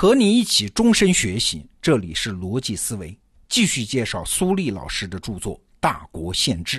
[0.00, 3.14] 和你一起终身学习，这里是逻辑思维，
[3.50, 6.78] 继续介绍苏立老师的著作《大国宪制》。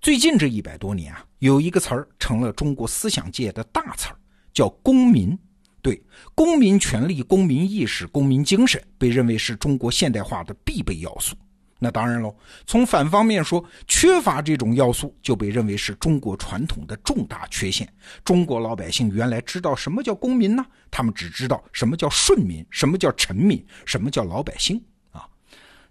[0.00, 4.16] 最近这一百多年啊，有一个词儿成了中国思想界的大词儿，
[4.54, 5.38] 叫公民。
[5.82, 6.02] 对，
[6.34, 11.36] 公民权利、公民意识、公民精神被认为是中国现代化的必备要素。
[11.78, 12.34] 那当然喽，
[12.66, 17.86] 从反方面说，缺乏这种要素就被认为是中国传统的重大缺陷。
[18.24, 20.64] 中国老百姓原来知道什么叫公民呢？
[20.90, 25.28] 他们只知道什么叫顺民，什么叫臣民，什么叫老百姓啊。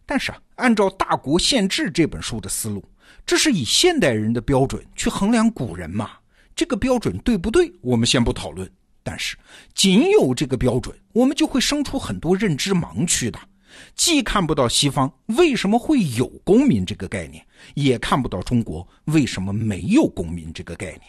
[0.08, 2.84] 但是啊，按照《大国宪制》这本书的思路，
[3.24, 6.12] 这是以现代人的标准去衡量古人嘛？
[6.56, 7.72] 这个标准对不对？
[7.82, 8.68] 我们先不讨论。
[9.04, 9.38] 但是，
[9.76, 13.38] 仅有这个标准，我们就会生出很多认知盲区的，
[13.96, 21.04] 既看不到西方为什么会有公民这个概念，也看不到中国为什么没有公民这个概念。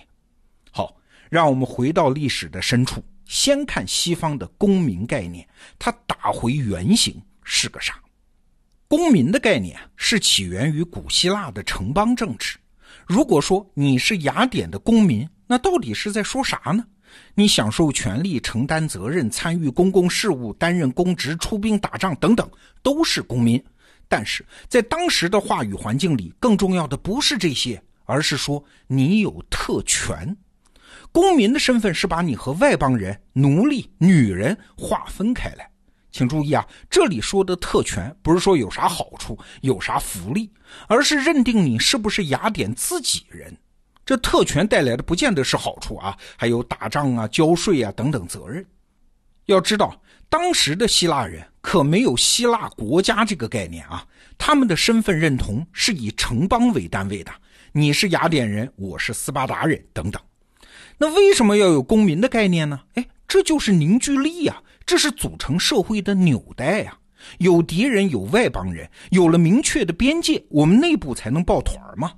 [0.71, 0.97] 好，
[1.31, 5.47] 让我们回到历史的深处，先看西方的公民概念，
[5.79, 8.01] 它打回原形是个啥？
[8.89, 12.57] 公民的概念是起源于古希腊的城邦政治。
[13.05, 16.85] 如果说你是雅典的公民，那到底是在说啥呢？
[17.35, 22.49] 你享受权利、承担责任、参与公共事务、担任公职、出兵打仗等等，
[22.83, 23.63] 都是公民。
[24.09, 30.37] 但是在当时的话语环境里，更重要的不是这些，而是说你有特权。
[31.13, 35.69] 公民的身份是把你和外邦人、奴隶、女人划分开来。
[36.13, 40.51] 请注意啊，这里说的特权不是说有啥好处、有啥福利，
[40.89, 43.55] 而是认定你是不是雅典自己人。
[44.07, 48.65] 这特权带来的不见得是好处啊，还有打仗啊、交税啊等等责任。
[49.47, 54.07] 要知道，当时的希腊人可没有希腊国家这个概念啊，
[54.39, 57.33] 他们的身份认同是以城邦为单位的。
[57.73, 60.23] 你是雅典人，我是斯巴达人，等等。
[60.99, 62.81] 那为什么要有公民的概念呢？
[62.95, 66.97] 哎，这就是凝聚力呀，这是组成社会的纽带呀。
[67.39, 72.13] 有敌人，有外邦人，有了明确的边界，我们内部才能抱团嘛。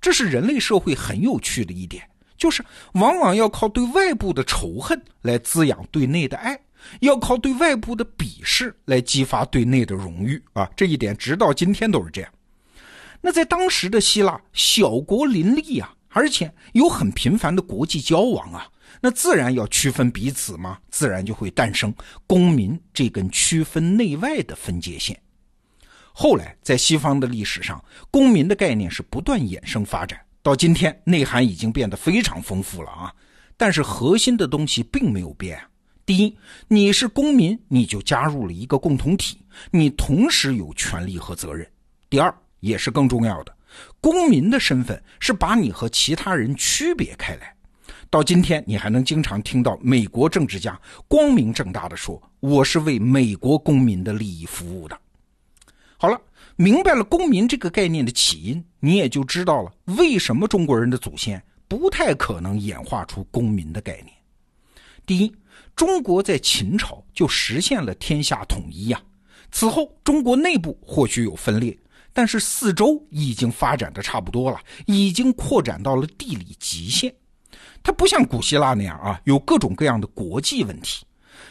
[0.00, 2.02] 这是人类社会很有趣的一点，
[2.36, 6.58] 就是往往要靠对外部的仇恨来滋养对内的爱，
[7.00, 10.68] 要靠对外部的鄙视来激发对内的荣誉啊！
[10.74, 12.32] 这一点直到今天都是这样。
[13.20, 18.66] 那在当时的希腊，小国林立啊，而且有很频繁的国际交往啊，
[19.02, 21.94] 那自然要区分彼此嘛，自然就会诞生
[22.26, 25.20] 公民这根区分内外的分界线。
[26.12, 33.12] 后来，在西方的历史上，公民的概念是不断衍生发展，到今天内涵已经变得非常丰富了啊！
[33.56, 35.60] 但是核心的东西并没有变。
[36.04, 39.38] 第一，你是公民，你就加入了一个共同体，
[39.70, 41.66] 你同时有权利和责任。
[42.08, 43.54] 第二，也是更重要的，
[44.00, 47.54] 公民的身份是把你和其他人区别开来。
[48.08, 54.98] 到今天，你还能经常听到美国政治家光明正大的说：“我是为美国公民的利益服务的。”
[56.02, 56.18] 好了，
[56.56, 64.06] 明白了公民这个概念的起因，你也就知道了为什么中国人的祖先不太可能演化出公民的概念。
[65.04, 65.30] 第一，
[65.76, 68.98] 中国在秦朝就实现了天下统一呀。
[69.52, 71.76] 此后，中国内部或许有分裂，
[72.14, 77.14] 但是四周已经发展的差不多了，已经扩展到了地理极限。
[77.82, 81.04] 它不像古希腊那样啊，有各种各样的国际问题。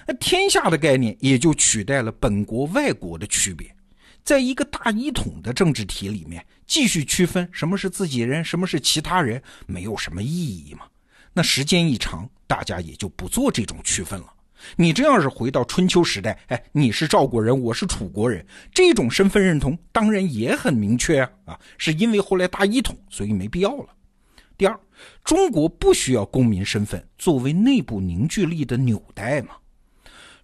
[0.08, 3.72] 那天下的概念也就取代了本国外国的区别。
[4.30, 10.82] 在一个大一统的政治体里面，继续区分什么是自己人，什么是其他人，没有什么意义嘛？
[11.34, 14.32] 那时间一长，大家也就不做这种区分了。
[14.76, 23.88] 你这要是回到春秋时代，哎，你是赵国人，我是楚国人，这种身份认同当然也很明确啊啊，是因为后来大一统，所以没必要了。
[24.56, 24.80] 第二，
[25.24, 29.56] 中国不需要公民身份作为内部凝聚力的纽带嘛？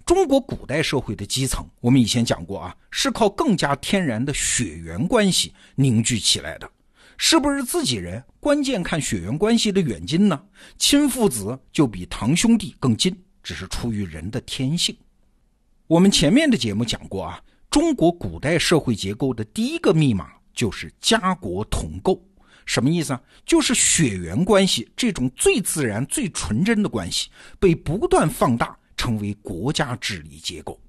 [0.06, 6.70] 中国古代社会的基层，我们以前讲过啊，是靠更加天然的血缘关系凝聚起来的。
[7.18, 10.40] 是不是自己人，关键看血缘关系的远近呢？
[10.78, 14.96] 亲父子就比堂兄弟更近，只是出于人的天性。
[15.88, 17.42] 我们前面的节目讲过啊，
[17.72, 22.24] 中国古代社会结构的第一个密码就是家国同构。
[22.68, 23.22] 什么意思啊？
[23.44, 28.78] 就是血缘关系这种最自然、最纯真的关系被不断放大。
[29.06, 30.80] 成为国家治理结构，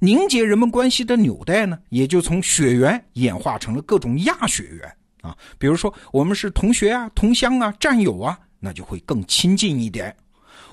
[0.00, 5.36] 凝结人们关系的纽带呢，也就从血缘演化成了各种亚血缘啊。
[5.56, 10.12] 比如说，我们是同学啊、同乡啊、战友啊，那就会更亲近一点。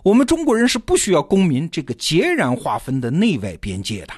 [0.03, 4.13] 我们中国人是不需要公民这个截然划分的内外边界的。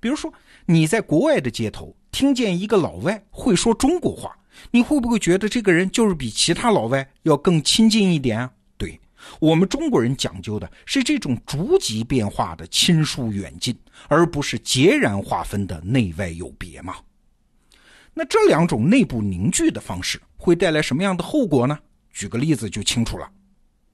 [0.00, 0.32] 比如说，
[0.64, 4.34] 你在国外的街头听见一个老外会说中国话，
[4.70, 8.50] 你会不会觉得这个人就是比其他老外要更亲近一点啊？
[9.40, 13.76] 我们中国人讲究的是这种逐级变化的亲疏远近，
[14.08, 16.96] 而不是截然划分的内外有别嘛。
[18.14, 21.78] 那这两种内部凝聚的方式会带来什么样的后果呢？
[22.12, 23.30] 举个例子就清楚了。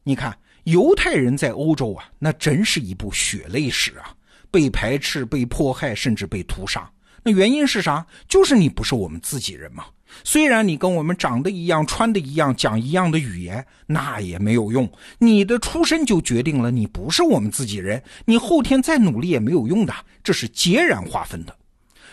[0.03, 4.13] 你看，犹太人在欧洲啊，那真是一部血泪史啊，
[4.51, 6.91] 被排斥、被迫害，甚至被屠杀。
[7.23, 8.05] 那原因是啥？
[8.27, 9.85] 就是你不是我们自己人嘛。
[10.25, 14.91] 虽然你跟我们长得一样、穿的一样、讲一样的语言，那也没有用。
[15.19, 19.95] 你的出身就决定了你不是我们自己人，你后天再努力也没有用的。
[20.23, 21.55] 这是截然划分的。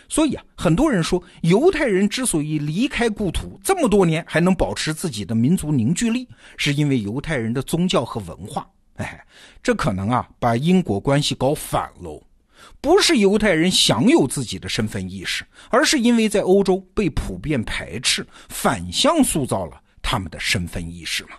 [0.07, 6.27] 所以啊，很多人说犹太人之所以离开故土这么多年还能保持自己的民族凝聚力，
[6.57, 8.67] 是因为犹太人的宗教和文化。
[8.97, 9.25] 哎，
[9.63, 12.21] 这可能啊把因果关系搞反喽。
[12.85, 21.31] 不是犹太人享有自己的身份意识，而是因为在欧洲被普遍排斥，反向塑造了他们的身份意识嘛。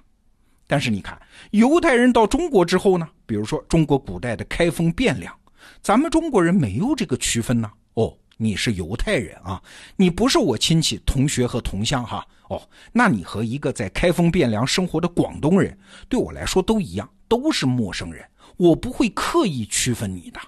[0.66, 1.16] 但是你看，
[1.52, 3.08] 犹太人到中国之后呢？
[3.26, 5.32] 比如说中国古代的开封汴梁，
[5.80, 7.70] 咱们中国人没有这个区分呢。
[7.94, 8.12] 哦。
[8.38, 9.62] 你是犹太人啊，
[9.96, 12.26] 你不是我亲戚、同学和同乡哈。
[12.48, 12.60] 哦，
[12.92, 18.22] 那你和一个在开封汴梁生活的广东人，对我来说都一样，都是陌生人，
[18.58, 20.40] 我不会刻意区分你的。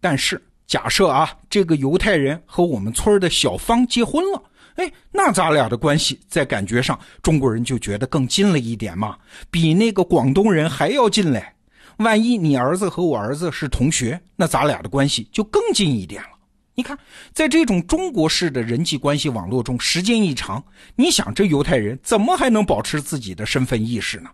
[0.00, 4.42] 但是假设啊，这个犹太人和我们村的小芳结婚了，
[4.76, 9.16] 哎，那咱俩的关系在感觉上，中国人就觉得更近了一点嘛，
[9.50, 11.44] 比那个广东人还要近嘞。
[11.98, 16.28] 万一你儿子和我儿子是同学，那咱俩的关系就更近一点了。
[16.74, 16.98] 你看，
[17.32, 20.62] 在这种中国式的人际关系网络中，时间一长，
[20.94, 24.28] 你想这犹太人怎么还能保持自己的身份意识呢？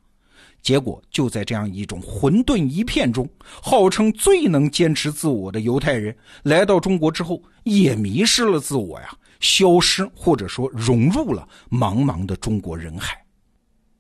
[0.62, 3.29] 结果就在这样一种混沌一片中，
[3.61, 9.09] 号称最能坚持自我的犹太人来到中国之后，也迷失了自我呀，
[9.41, 13.20] 消失或者说融入了茫茫的中国人海。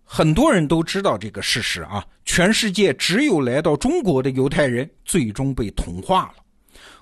[0.04, 6.34] 很多人都知道这个事实啊，全世界只有来到中国的犹太人最终被同化了。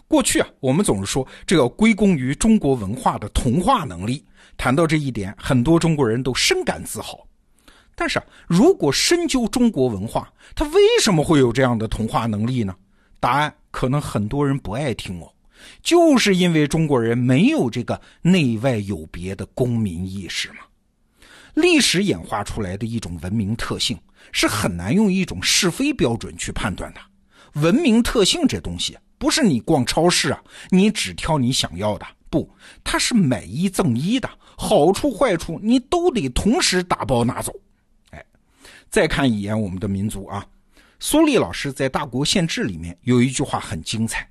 [0.08, 4.24] 过去啊，我们总是说这要归功于中国文化的同化能力。
[4.56, 7.18] 谈到这一点，很多中国人都深感自豪。
[8.00, 12.74] 但是啊，如果深究中国文化，它为什么会有这样的同化能力呢？
[13.20, 15.30] 答案可能很多人不爱听哦，
[15.82, 20.60] 就是因为中国人没有这个内外有别的公民意识嘛。
[21.52, 23.98] 历史演化出来的一种文明特性，
[24.32, 27.00] 是很难用一种是非标准去判断的。
[27.60, 28.96] 文明特性这东西。
[29.18, 32.50] 不是你逛超市啊，你只挑你想要的，不，
[32.82, 37.52] 它是买一赠一的，好处坏处你都得同时打包拿走。
[38.90, 40.44] 再看一眼我们的民族啊，
[40.98, 44.28] 苏立老师在《大国宪制》里面有一句话很精彩：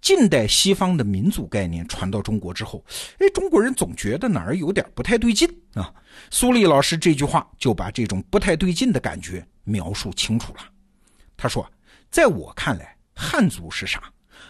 [0.00, 2.84] 近代西方的民族概念传到中国之后，
[3.18, 5.92] 哎，中国人总觉得哪儿有点不太对劲啊。
[6.30, 10.60] 苏立老师这句话就把这种不太对劲的感觉描述清楚了。
[11.36, 11.66] 他说，
[12.10, 12.96] 在我看来。
[13.22, 14.02] 汉族是啥？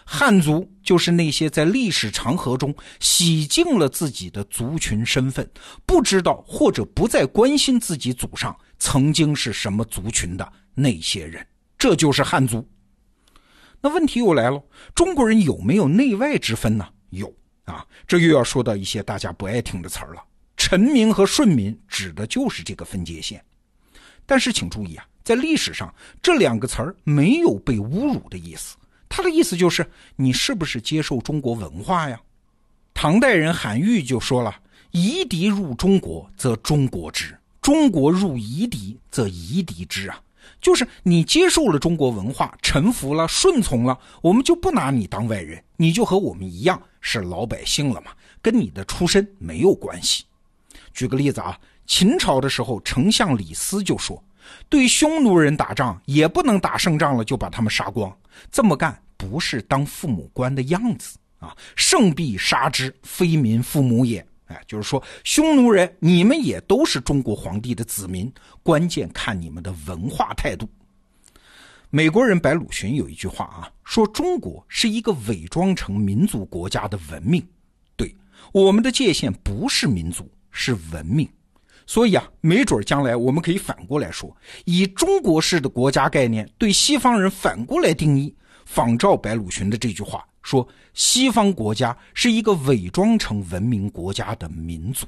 [0.05, 5.49] 汉族就是那些在历史长河中洗净了自己的族群身份，
[5.85, 11.45] 不知道或者不再关心自己祖上曾经是什么族群的那些人，
[11.77, 12.67] 这就是汉族。
[13.79, 14.61] 那问题又来了，
[14.93, 16.87] 中国人有没有内外之分呢？
[17.09, 17.33] 有
[17.65, 20.23] 啊，这又要说到一些大家不爱听的词儿了。
[20.57, 23.43] 臣民和顺民指的就是这个分界线。
[24.25, 25.05] 但是请注意啊。
[25.23, 28.75] 在历史上，这两个词儿没有被侮辱的意思。
[29.21, 32.19] 他的意思就是你是不是接受中国文化呀？
[32.91, 34.55] 唐代人韩愈就说了
[34.89, 40.19] ：“夷狄入中国，则中国之；中国入夷狄，则夷狄之。”啊，
[40.59, 48.09] 就是你接受了中国文化，臣服了，顺从了，我们就不拿你当外人，你就和我们一样是老百姓了嘛，
[48.41, 50.23] 跟你的出身没有关系。
[50.95, 54.23] 举个例子啊，秦朝的时候，丞相李斯就说。
[54.67, 58.11] 对匈奴人打仗也不能打胜仗了就把他们杀光，
[58.51, 61.55] 这么干不是当父母官的样子啊！
[61.75, 64.25] 胜必杀之，非民父母也。
[64.47, 70.67] 哎，就是说匈奴人，你们也都是中国皇帝的子民，关键看你们的文化态度。
[71.91, 77.47] 美国人白鲁寻有一句话啊，说中国是一个伪装成民族国家的文明。
[77.95, 78.15] 对，
[78.51, 81.29] 我们的界限不是民族，是文明。
[81.85, 84.35] 所以啊，没准将来我们可以反过来说，
[84.65, 88.33] 以中国式的国家概念对西方人反过来定义，
[88.71, 95.05] 仿照白鲁寻的这句话，说西方国家是一个伪装成文明国家的民族。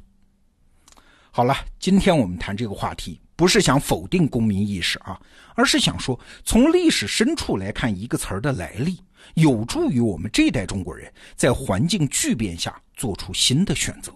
[1.32, 5.18] 好了，今天我们谈这个话题，不是想否定公民意识啊，
[5.56, 9.00] 而是想说，从历史深处来看一个词儿的来历，
[9.36, 14.14] 有助于我们这代中国人在环境巨变下做出新的选择。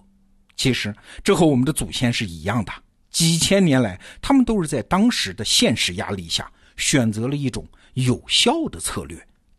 [0.57, 2.73] 其实这和我们的祖先是一样的，
[3.11, 9.17] 几千年来，他们都是在当时的现实压力下，选择了一种有效的策略，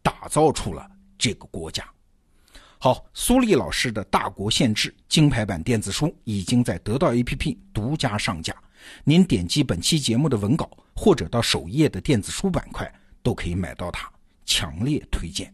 [0.09, 1.85] 打造出了这个国家。
[2.79, 8.57] 好，苏丽老师的大国宪制金牌版电子书已经在得到 APP 独家上架，
[9.05, 12.91] 您点击本期节目的文稿，或者到首页的电子书板块
[13.23, 14.11] 都可以买到它，
[14.47, 15.53] 强烈推荐。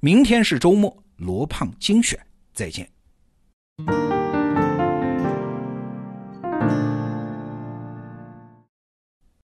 [0.00, 2.18] 明天是周末，罗胖精选，
[2.54, 2.88] 再见。